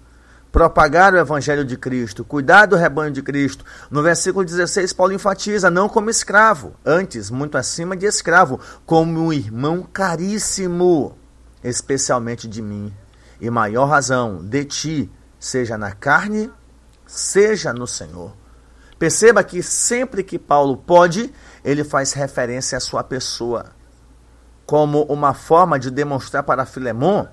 Propagar 0.50 1.14
o 1.14 1.18
evangelho 1.18 1.64
de 1.66 1.78
Cristo, 1.78 2.24
cuidar 2.24 2.66
do 2.66 2.76
rebanho 2.76 3.12
de 3.12 3.22
Cristo. 3.22 3.66
No 3.90 4.02
versículo 4.02 4.46
16, 4.46 4.94
Paulo 4.94 5.14
enfatiza: 5.14 5.70
não 5.70 5.90
como 5.90 6.10
escravo, 6.10 6.74
antes, 6.86 7.30
muito 7.30 7.58
acima 7.58 7.96
de 7.96 8.06
escravo, 8.06 8.60
como 8.86 9.20
um 9.20 9.34
irmão 9.34 9.84
caríssimo, 9.84 11.18
especialmente 11.64 12.48
de 12.48 12.62
mim. 12.62 12.94
E 13.40 13.50
maior 13.50 13.86
razão, 13.86 14.44
de 14.44 14.66
ti, 14.66 15.12
seja 15.40 15.78
na 15.78 15.92
carne, 15.92 16.50
seja 17.06 17.74
no 17.74 17.88
Senhor. 17.88 18.34
Perceba 19.00 19.44
que 19.44 19.64
sempre 19.64 20.24
que 20.24 20.38
Paulo 20.38 20.78
pode, 20.78 21.34
ele 21.64 21.84
faz 21.84 22.14
referência 22.14 22.78
à 22.78 22.82
sua 22.82 23.04
pessoa 23.04 23.81
como 24.72 25.04
uma 25.10 25.34
forma 25.34 25.78
de 25.78 25.92
demonstrar 25.92 26.44
para 26.44 26.66
Filemon 26.66 27.25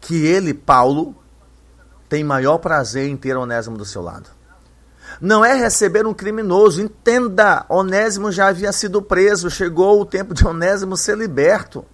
que 0.00 0.26
ele, 0.26 0.52
Paulo, 0.52 1.14
tem 2.08 2.24
maior 2.24 2.58
prazer 2.58 3.08
em 3.08 3.16
ter 3.16 3.36
Onésimo 3.36 3.78
do 3.78 3.84
seu 3.84 4.02
lado. 4.02 4.28
Não 5.20 5.44
é 5.44 5.54
receber 5.54 6.08
um 6.08 6.12
criminoso, 6.12 6.82
entenda, 6.82 7.64
Onésimo 7.68 8.32
já 8.32 8.48
havia 8.48 8.72
sido 8.72 9.00
preso, 9.00 9.48
chegou 9.48 10.00
o 10.00 10.04
tempo 10.04 10.34
de 10.34 10.44
Onésimo 10.44 10.96
ser 10.96 11.16
liberto. 11.16 11.86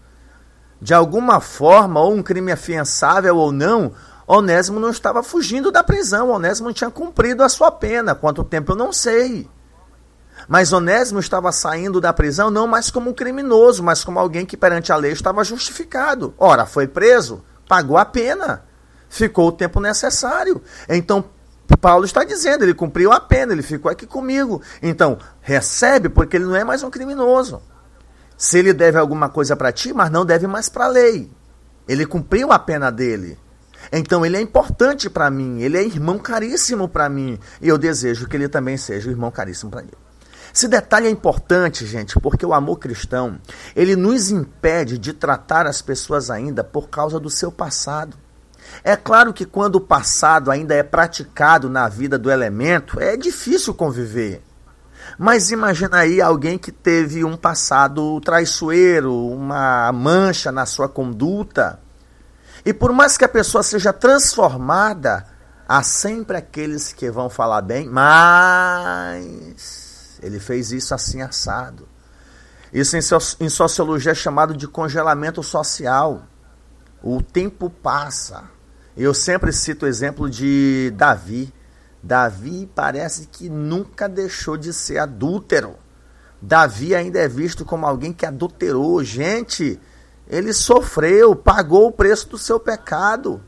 De 0.81 0.95
alguma 0.95 1.38
forma, 1.38 2.00
ou 2.00 2.14
um 2.14 2.23
crime 2.23 2.50
afiançável 2.50 3.37
ou 3.37 3.52
não, 3.52 3.93
Onésimo 4.26 4.81
não 4.81 4.88
estava 4.88 5.23
fugindo 5.23 5.71
da 5.71 5.85
prisão, 5.85 6.31
Onésimo 6.31 6.73
tinha 6.73 6.90
cumprido 6.90 7.43
a 7.43 7.49
sua 7.50 7.71
pena. 7.71 8.14
Quanto 8.14 8.43
tempo 8.43 8.73
eu 8.73 8.76
não 8.76 8.90
sei. 8.90 9.50
Mas 10.48 10.72
Onésimo 10.72 11.20
estava 11.20 11.50
saindo 11.52 12.00
da 12.00 12.12
prisão 12.12 12.50
não 12.50 12.66
mais 12.66 12.90
como 12.90 13.10
um 13.10 13.14
criminoso, 13.14 13.82
mas 13.82 14.04
como 14.04 14.18
alguém 14.18 14.44
que 14.44 14.56
perante 14.56 14.92
a 14.92 14.96
lei 14.96 15.12
estava 15.12 15.44
justificado. 15.44 16.34
Ora, 16.38 16.66
foi 16.66 16.86
preso, 16.86 17.42
pagou 17.68 17.96
a 17.96 18.04
pena, 18.04 18.64
ficou 19.08 19.48
o 19.48 19.52
tempo 19.52 19.80
necessário. 19.80 20.62
Então, 20.88 21.24
Paulo 21.80 22.04
está 22.04 22.24
dizendo, 22.24 22.64
ele 22.64 22.74
cumpriu 22.74 23.12
a 23.12 23.20
pena, 23.20 23.52
ele 23.52 23.62
ficou 23.62 23.90
aqui 23.90 24.06
comigo. 24.06 24.62
Então, 24.82 25.18
recebe 25.40 26.08
porque 26.08 26.36
ele 26.36 26.44
não 26.44 26.56
é 26.56 26.64
mais 26.64 26.82
um 26.82 26.90
criminoso. 26.90 27.62
Se 28.36 28.58
ele 28.58 28.72
deve 28.72 28.98
alguma 28.98 29.28
coisa 29.28 29.54
para 29.56 29.72
ti, 29.72 29.92
mas 29.92 30.10
não 30.10 30.24
deve 30.24 30.46
mais 30.46 30.68
para 30.68 30.86
a 30.86 30.88
lei. 30.88 31.30
Ele 31.86 32.06
cumpriu 32.06 32.52
a 32.52 32.58
pena 32.58 32.90
dele. 32.90 33.38
Então 33.92 34.24
ele 34.24 34.36
é 34.36 34.40
importante 34.40 35.10
para 35.10 35.30
mim, 35.30 35.60
ele 35.60 35.76
é 35.76 35.84
irmão 35.84 36.18
caríssimo 36.18 36.88
para 36.88 37.08
mim, 37.08 37.38
e 37.60 37.68
eu 37.68 37.76
desejo 37.76 38.26
que 38.26 38.36
ele 38.36 38.48
também 38.48 38.76
seja 38.76 39.10
irmão 39.10 39.30
caríssimo 39.30 39.70
para 39.70 39.82
ele. 39.82 40.03
Esse 40.54 40.68
detalhe 40.68 41.08
é 41.08 41.11
importante, 41.11 41.84
gente, 41.84 42.14
porque 42.20 42.46
o 42.46 42.54
amor 42.54 42.78
cristão, 42.78 43.40
ele 43.75 43.96
nos 43.96 44.30
impede 44.30 44.99
de 44.99 45.12
tratar 45.12 45.66
as 45.66 45.82
pessoas 45.82 46.30
ainda 46.30 46.62
por 46.62 46.88
causa 46.88 47.18
do 47.18 47.28
seu 47.28 47.50
passado. 47.50 48.16
É 48.84 48.94
claro 48.94 49.32
que 49.32 49.44
quando 49.44 49.76
o 49.76 49.80
passado 49.80 50.52
ainda 50.52 50.73
é 50.73 50.84
praticado 50.84 51.68
na 51.68 51.88
vida 51.88 52.16
do 52.16 52.30
elemento, 52.30 53.00
é 53.00 53.16
difícil 53.16 53.75
conviver. 53.75 54.44
Mas 55.18 55.50
imagina 55.50 55.99
aí 55.99 56.23
alguém 56.23 56.56
que 56.56 56.70
teve 56.70 57.25
um 57.25 57.37
passado 57.37 58.20
traiçoeiro, 58.20 59.12
uma 59.12 59.90
mancha 59.92 60.52
na 60.52 60.64
sua 60.66 60.88
conduta. 60.88 61.80
E 62.64 62.73
por 62.73 62.92
mais 62.92 63.18
que 63.18 63.25
a 63.25 63.28
pessoa 63.28 63.64
seja 63.64 63.92
transformada, 63.92 65.26
há 65.68 65.82
sempre 65.82 66.37
aqueles 66.37 66.92
que 66.92 67.11
vão 67.11 67.28
falar 67.28 67.61
bem, 67.61 67.88
mas 67.88 69.84
ele 70.25 70.40
fez 70.40 70.73
isso 70.73 70.95
assim 70.95 71.21
assado. 71.21 71.87
Isso 72.73 72.97
em 72.97 73.49
sociologia 73.49 74.12
é 74.12 74.14
chamado 74.14 74.57
de 74.57 74.66
congelamento 74.66 75.43
social. 75.43 76.23
O 77.02 77.23
tempo 77.23 77.69
passa. 77.69 78.45
Eu 78.97 79.12
sempre 79.12 79.52
cito 79.52 79.85
o 79.85 79.88
exemplo 79.88 80.28
de 80.28 80.93
Davi. 80.97 81.52
Davi 82.02 82.69
parece 82.75 83.26
que 83.26 83.49
nunca 83.49 84.09
deixou 84.09 84.57
de 84.57 84.73
ser 84.73 84.99
adúltero. 84.99 85.76
Davi 86.40 86.95
ainda 86.95 87.19
é 87.19 87.28
visto 87.28 87.64
como 87.64 87.87
alguém 87.87 88.12
que 88.12 88.26
adulterou. 88.26 89.04
Gente, 89.04 89.78
ele 90.26 90.52
sofreu, 90.52 91.37
pagou 91.37 91.88
o 91.88 91.93
preço 91.93 92.28
do 92.31 92.38
seu 92.38 92.59
pecado 92.59 93.40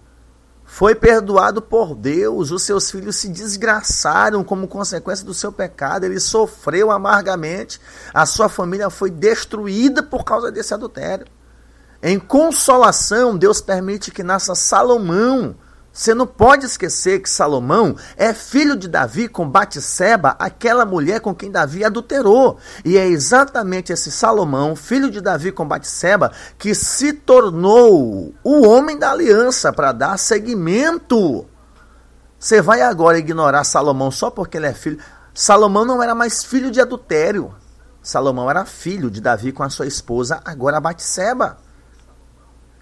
foi 0.67 0.97
perdoado 0.97 1.63
por 1.63 1.95
Deus, 1.95 2.51
os 2.51 2.65
seus 2.65 2.91
filhos 2.91 3.17
se 3.17 3.29
desgraçaram 3.29 4.43
como 4.43 4.67
consequência 4.67 5.25
do 5.25 5.33
seu 5.33 5.53
pecado, 5.53 6.05
ele 6.05 6.19
sofreu 6.19 6.91
amargamente, 6.91 7.81
a 8.13 8.27
sua 8.27 8.49
família 8.49 8.91
foi 8.91 9.09
destruída 9.09 10.03
por 10.03 10.25
causa 10.25 10.51
desse 10.51 10.75
adultério. 10.75 11.27
Em 12.03 12.19
consolação, 12.19 13.39
Deus 13.39 13.61
permite 13.61 14.11
que 14.11 14.23
nasça 14.23 14.55
Salomão, 14.55 15.57
você 15.97 16.13
não 16.13 16.27
pode 16.27 16.67
esquecer 16.67 17.23
que 17.23 17.31
Salomão 17.31 17.97
é 18.19 18.35
filho 18.35 18.77
de 18.77 18.87
Davi 18.87 19.29
com 19.29 19.49
Batseba, 19.49 20.37
aquela 20.39 20.85
mulher 20.85 21.21
com 21.21 21.35
quem 21.35 21.51
Davi 21.51 21.83
adulterou. 21.83 22.59
E 22.85 22.99
é 22.99 23.07
exatamente 23.07 23.95
esse 23.95 24.13
Salomão, 24.13 24.77
filho 24.77 25.11
de 25.11 25.23
Davi 25.23 25.51
com 25.51 25.67
Batseba, 25.67 26.33
que 26.59 26.75
se 26.75 27.15
tornou 27.15 28.35
o 28.45 28.69
homem 28.69 28.99
da 28.99 29.11
aliança 29.11 29.73
para 29.73 29.91
dar 29.91 30.19
seguimento. 30.19 31.47
Você 32.39 32.61
vai 32.61 32.83
agora 32.83 33.19
ignorar 33.19 33.65
Salomão 33.65 34.11
só 34.11 34.31
porque 34.31 34.59
ele 34.59 34.67
é 34.67 34.75
filho. 34.75 34.99
Salomão 35.33 35.87
não 35.87 36.03
era 36.03 36.15
mais 36.15 36.45
filho 36.45 36.71
de 36.71 36.79
adultério. 36.79 37.55
Salomão 38.03 38.51
era 38.51 38.67
filho 38.67 39.11
de 39.11 39.23
Davi 39.23 39.51
com 39.51 39.63
a 39.63 39.71
sua 39.71 39.87
esposa, 39.87 40.43
agora 40.45 40.79
Batseba. 40.79 41.57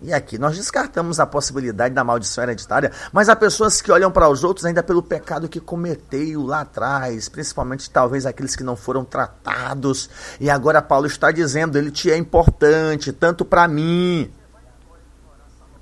E 0.05 0.13
aqui 0.13 0.37
nós 0.37 0.55
descartamos 0.55 1.19
a 1.19 1.25
possibilidade 1.25 1.95
da 1.95 2.05
maldição 2.05 2.45
hereditária, 2.45 2.93
mas 3.11 3.31
há 3.31 3.35
pessoas 3.35 3.81
que 3.81 3.91
olham 3.91 4.13
para 4.13 4.29
os 4.29 4.45
outros 4.45 4.67
ainda 4.67 4.83
pelo 4.83 5.03
pecado 5.03 5.49
que 5.49 5.59
cometeu 5.59 6.43
lá 6.45 6.61
atrás, 6.61 7.27
principalmente 7.27 7.89
talvez 7.89 8.27
aqueles 8.27 8.55
que 8.55 8.63
não 8.63 8.77
foram 8.77 9.03
tratados. 9.03 10.11
E 10.39 10.51
agora 10.51 10.83
Paulo 10.83 11.07
está 11.07 11.31
dizendo, 11.31 11.79
ele 11.79 11.91
te 11.91 12.11
é 12.11 12.19
importante, 12.19 13.13
tanto 13.13 13.47
para 13.47 13.67
mim. 13.67 14.31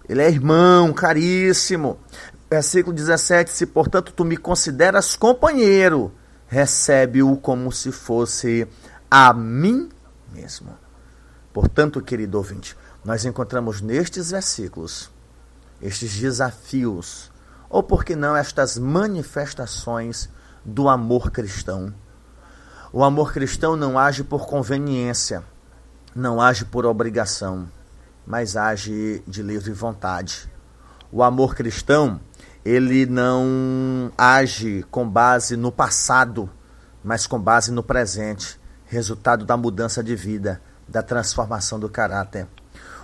Ele 0.09 0.23
é 0.23 0.29
irmão, 0.29 0.93
caríssimo. 0.93 1.99
Versículo 2.49 2.95
17: 2.95 3.50
Se 3.50 3.67
portanto 3.67 4.12
tu 4.12 4.25
me 4.25 4.37
consideras 4.37 5.17
companheiro, 5.17 6.12
recebe-o 6.47 7.37
como 7.38 7.73
se 7.73 7.91
fosse 7.91 8.69
a 9.11 9.33
mim 9.33 9.88
mesmo. 10.33 10.79
Portanto, 11.52 12.00
querido 12.00 12.38
ouvinte, 12.38 12.76
nós 13.04 13.25
encontramos 13.25 13.80
nestes 13.80 14.30
versículos 14.30 15.11
estes 15.82 16.16
desafios, 16.16 17.30
ou 17.68 17.82
por 17.82 18.04
que 18.04 18.14
não 18.14 18.37
estas 18.37 18.78
manifestações 18.78 20.30
do 20.64 20.88
amor 20.88 21.30
cristão. 21.32 21.92
O 22.92 23.02
amor 23.02 23.32
cristão 23.32 23.75
não 23.75 23.99
age 23.99 24.23
por 24.23 24.47
conveniência, 24.47 25.42
não 26.14 26.40
age 26.40 26.64
por 26.64 26.87
obrigação, 26.87 27.68
mas 28.25 28.56
age 28.56 29.25
de 29.26 29.42
livre 29.42 29.73
vontade. 29.73 30.49
O 31.11 31.23
amor 31.23 31.54
cristão, 31.54 32.21
ele 32.64 33.06
não 33.06 34.12
age 34.16 34.85
com 34.90 35.09
base 35.09 35.56
no 35.56 35.73
passado, 35.73 36.49
mas 37.02 37.26
com 37.26 37.40
base 37.40 37.73
no 37.73 37.82
presente, 37.82 38.61
resultado 38.87 39.44
da 39.44 39.56
mudança 39.56 40.04
de 40.04 40.14
vida, 40.14 40.62
da 40.87 41.02
transformação 41.02 41.80
do 41.80 41.88
caráter. 41.88 42.47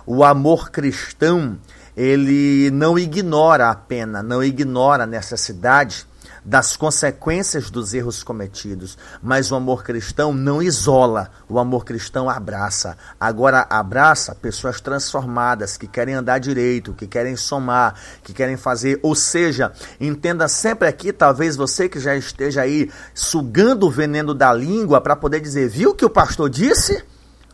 O 0.05 0.23
amor 0.23 0.71
cristão, 0.71 1.57
ele 1.95 2.69
não 2.71 2.97
ignora 2.97 3.69
a 3.69 3.75
pena, 3.75 4.23
não 4.23 4.43
ignora 4.43 5.03
a 5.03 5.07
necessidade 5.07 6.07
das 6.43 6.75
consequências 6.75 7.69
dos 7.69 7.93
erros 7.93 8.23
cometidos. 8.23 8.97
Mas 9.21 9.51
o 9.51 9.55
amor 9.55 9.83
cristão 9.83 10.33
não 10.33 10.61
isola, 10.61 11.29
o 11.47 11.59
amor 11.59 11.85
cristão 11.85 12.29
abraça. 12.29 12.97
Agora, 13.19 13.67
abraça 13.69 14.33
pessoas 14.33 14.81
transformadas 14.81 15.77
que 15.77 15.87
querem 15.87 16.15
andar 16.15 16.39
direito, 16.39 16.93
que 16.93 17.07
querem 17.07 17.35
somar, 17.35 17.95
que 18.23 18.33
querem 18.33 18.57
fazer. 18.57 18.99
Ou 19.03 19.15
seja, 19.15 19.71
entenda 19.99 20.47
sempre 20.47 20.87
aqui, 20.87 21.11
talvez 21.13 21.55
você 21.55 21.87
que 21.87 21.99
já 21.99 22.15
esteja 22.15 22.61
aí 22.61 22.89
sugando 23.13 23.85
o 23.85 23.91
veneno 23.91 24.33
da 24.33 24.53
língua 24.53 25.01
para 25.01 25.15
poder 25.15 25.39
dizer, 25.39 25.69
viu 25.69 25.91
o 25.91 25.95
que 25.95 26.05
o 26.05 26.09
pastor 26.09 26.49
disse? 26.49 27.03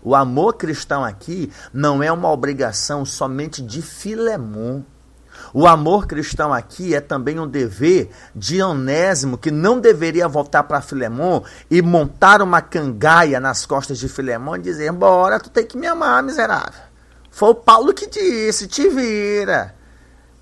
O 0.05 0.15
amor 0.15 0.53
cristão 0.53 1.03
aqui 1.03 1.51
não 1.73 2.01
é 2.01 2.09
uma 2.09 2.31
obrigação 2.31 3.03
somente 3.03 3.61
de 3.61 3.81
Filemon 3.81 4.83
o 5.53 5.67
amor 5.67 6.05
cristão 6.07 6.53
aqui 6.53 6.93
é 6.93 7.01
também 7.01 7.39
um 7.39 7.47
dever 7.47 8.09
de 8.35 8.61
Onésimo, 8.61 9.37
que 9.37 9.51
não 9.51 9.79
deveria 9.79 10.27
voltar 10.27 10.63
para 10.63 10.81
Filemon 10.81 11.41
e 11.69 11.81
montar 11.81 12.41
uma 12.41 12.61
cangaia 12.61 13.39
nas 13.39 13.65
costas 13.65 13.97
de 13.97 14.09
Filemon 14.09 14.57
e 14.57 14.61
dizer: 14.61 14.91
Bora, 14.91 15.39
tu 15.39 15.49
tem 15.49 15.65
que 15.65 15.77
me 15.77 15.87
amar, 15.87 16.23
miserável. 16.23 16.81
Foi 17.29 17.49
o 17.49 17.55
Paulo 17.55 17.93
que 17.93 18.07
disse: 18.07 18.67
te 18.67 18.89
vira. 18.89 19.74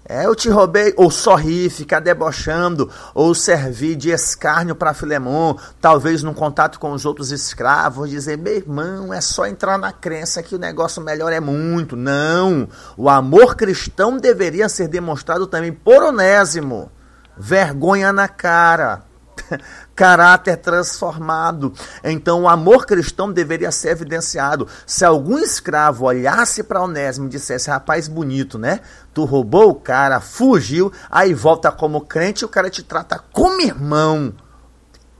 É, 0.06 0.26
eu 0.26 0.36
te 0.36 0.50
roubei, 0.50 0.94
ou 0.98 1.10
sorri, 1.10 1.70
ficar 1.70 2.02
debochando, 2.02 2.90
ou 3.14 3.34
servir 3.34 3.96
de 3.96 4.10
escárnio 4.10 4.76
para 4.76 4.94
Filemon, 4.94 5.56
talvez 5.80 6.22
num 6.22 6.34
contato 6.34 6.78
com 6.78 6.92
os 6.92 7.06
outros 7.06 7.32
escravos, 7.32 8.10
dizer, 8.10 8.38
meu 8.38 8.54
irmão, 8.54 9.14
é 9.14 9.22
só 9.22 9.46
entrar 9.46 9.78
na 9.78 9.94
crença 9.94 10.44
que 10.44 10.56
o 10.56 10.60
negócio 10.60 11.02
melhor 11.02 11.32
é 11.32 11.40
muito. 11.40 11.96
Não! 11.96 12.68
O 12.98 13.10
amor 13.10 13.56
cristão 13.56 14.18
deveria 14.18 14.68
ser 14.68 14.90
demonstrado 14.90 15.48
também 15.48 15.72
por 15.72 16.04
Onésimo. 16.04 16.92
Vergonha 17.38 18.12
na 18.12 18.28
cara 18.28 19.04
caráter 19.96 20.58
transformado. 20.58 21.74
Então, 22.04 22.44
o 22.44 22.50
amor 22.50 22.86
cristão 22.86 23.32
deveria 23.32 23.72
ser 23.72 23.90
evidenciado. 23.90 24.68
Se 24.86 25.06
algum 25.06 25.38
escravo 25.38 26.06
olhasse 26.06 26.64
para 26.64 26.82
Onésimo 26.82 27.28
e 27.28 27.30
dissesse: 27.30 27.70
Rapaz, 27.70 28.08
bonito, 28.08 28.58
né? 28.58 28.80
Tu 29.14 29.24
roubou 29.26 29.70
o 29.70 29.76
cara, 29.76 30.20
fugiu, 30.20 30.92
aí 31.10 31.34
volta 31.34 31.72
como 31.72 32.02
crente 32.02 32.44
e 32.44 32.46
o 32.46 32.50
cara 32.50 32.70
te 32.70 32.84
trata 32.84 33.20
como 33.32 33.62
irmão. 33.62 34.34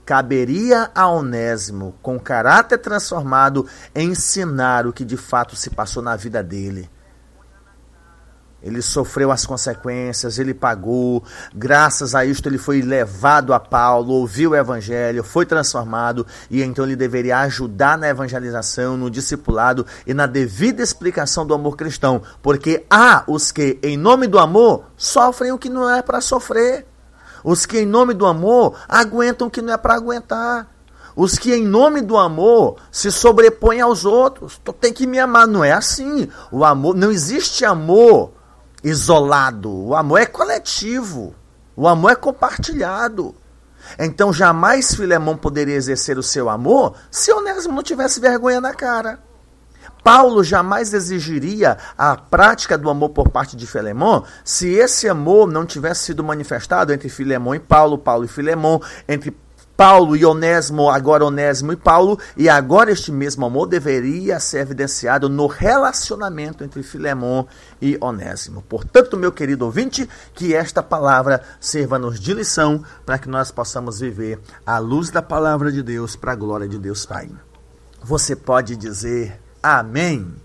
Caberia 0.04 0.90
a 0.94 1.08
Onésimo, 1.08 1.94
com 2.02 2.18
caráter 2.18 2.76
transformado, 2.76 3.66
ensinar 3.94 4.86
o 4.86 4.92
que 4.92 5.04
de 5.04 5.16
fato 5.16 5.56
se 5.56 5.70
passou 5.70 6.02
na 6.02 6.14
vida 6.14 6.42
dele. 6.42 6.90
Ele 8.64 8.80
sofreu 8.80 9.30
as 9.30 9.44
consequências, 9.44 10.38
ele 10.38 10.54
pagou. 10.54 11.22
Graças 11.54 12.14
a 12.14 12.24
isto, 12.24 12.48
ele 12.48 12.56
foi 12.56 12.80
levado 12.80 13.52
a 13.52 13.60
Paulo, 13.60 14.14
ouviu 14.14 14.52
o 14.52 14.56
evangelho, 14.56 15.22
foi 15.22 15.44
transformado 15.44 16.26
e 16.50 16.62
então 16.62 16.86
ele 16.86 16.96
deveria 16.96 17.38
ajudar 17.40 17.98
na 17.98 18.08
evangelização, 18.08 18.96
no 18.96 19.10
discipulado 19.10 19.86
e 20.06 20.14
na 20.14 20.26
devida 20.26 20.82
explicação 20.82 21.46
do 21.46 21.52
amor 21.52 21.76
cristão. 21.76 22.22
Porque 22.40 22.86
há 22.88 23.22
os 23.26 23.52
que, 23.52 23.78
em 23.82 23.98
nome 23.98 24.26
do 24.26 24.38
amor, 24.38 24.86
sofrem 24.96 25.52
o 25.52 25.58
que 25.58 25.68
não 25.68 25.88
é 25.88 26.00
para 26.00 26.22
sofrer. 26.22 26.86
Os 27.44 27.66
que, 27.66 27.80
em 27.80 27.86
nome 27.86 28.14
do 28.14 28.24
amor, 28.24 28.78
aguentam 28.88 29.48
o 29.48 29.50
que 29.50 29.60
não 29.60 29.74
é 29.74 29.76
para 29.76 29.94
aguentar. 29.94 30.66
Os 31.14 31.38
que, 31.38 31.54
em 31.54 31.62
nome 31.62 32.00
do 32.00 32.16
amor, 32.16 32.76
se 32.90 33.12
sobrepõem 33.12 33.82
aos 33.82 34.06
outros. 34.06 34.58
Tu 34.64 34.72
tem 34.72 34.92
que 34.92 35.06
me 35.06 35.18
amar. 35.18 35.46
Não 35.46 35.62
é 35.62 35.72
assim. 35.72 36.28
O 36.50 36.64
amor, 36.64 36.96
não 36.96 37.12
existe 37.12 37.64
amor 37.64 38.32
isolado. 38.84 39.72
O 39.72 39.96
amor 39.96 40.20
é 40.20 40.26
coletivo. 40.26 41.34
O 41.74 41.88
amor 41.88 42.12
é 42.12 42.14
compartilhado. 42.14 43.34
Então 43.98 44.32
jamais 44.32 44.94
Filemão 44.94 45.36
poderia 45.36 45.74
exercer 45.74 46.18
o 46.18 46.22
seu 46.22 46.48
amor 46.48 46.94
se 47.10 47.32
Onésimo 47.32 47.74
não 47.74 47.82
tivesse 47.82 48.20
vergonha 48.20 48.60
na 48.60 48.72
cara. 48.72 49.18
Paulo 50.02 50.44
jamais 50.44 50.92
exigiria 50.92 51.78
a 51.96 52.14
prática 52.14 52.76
do 52.76 52.90
amor 52.90 53.10
por 53.10 53.30
parte 53.30 53.56
de 53.56 53.66
Filemão 53.66 54.24
se 54.44 54.68
esse 54.68 55.08
amor 55.08 55.50
não 55.50 55.64
tivesse 55.64 56.04
sido 56.04 56.22
manifestado 56.22 56.92
entre 56.92 57.08
Filemão 57.08 57.54
e 57.54 57.58
Paulo, 57.58 57.96
Paulo 57.96 58.24
e 58.24 58.28
Filemão, 58.28 58.82
entre 59.08 59.30
Paulo 59.76 60.16
e 60.16 60.24
Onésimo, 60.24 60.88
agora 60.88 61.24
Onésimo 61.24 61.72
e 61.72 61.76
Paulo, 61.76 62.18
e 62.36 62.48
agora 62.48 62.92
este 62.92 63.10
mesmo 63.10 63.44
amor 63.44 63.66
deveria 63.66 64.38
ser 64.38 64.58
evidenciado 64.58 65.28
no 65.28 65.46
relacionamento 65.46 66.62
entre 66.62 66.82
Filemon 66.82 67.44
e 67.80 67.98
Onésimo. 68.00 68.62
Portanto, 68.62 69.16
meu 69.16 69.32
querido 69.32 69.64
ouvinte, 69.64 70.08
que 70.32 70.54
esta 70.54 70.82
palavra 70.82 71.42
sirva-nos 71.60 72.20
de 72.20 72.32
lição 72.34 72.84
para 73.04 73.18
que 73.18 73.28
nós 73.28 73.50
possamos 73.50 74.00
viver 74.00 74.40
à 74.64 74.78
luz 74.78 75.10
da 75.10 75.22
palavra 75.22 75.72
de 75.72 75.82
Deus 75.82 76.14
para 76.14 76.32
a 76.32 76.36
glória 76.36 76.68
de 76.68 76.78
Deus 76.78 77.04
Pai. 77.04 77.28
Você 78.02 78.36
pode 78.36 78.76
dizer 78.76 79.40
amém. 79.62 80.34